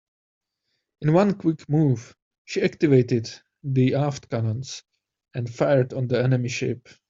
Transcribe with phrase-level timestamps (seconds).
[1.01, 2.15] In one quick move,
[2.45, 3.29] she activated
[3.63, 4.81] the aft cannons
[5.35, 6.89] and fired on the enemy ship.